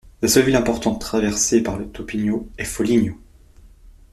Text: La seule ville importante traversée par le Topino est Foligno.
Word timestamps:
La 0.23 0.27
seule 0.27 0.45
ville 0.45 0.55
importante 0.55 0.99
traversée 0.99 1.61
par 1.61 1.77
le 1.77 1.87
Topino 1.87 2.49
est 2.57 2.63
Foligno. 2.65 3.19